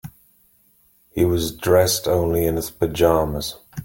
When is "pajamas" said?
2.71-3.57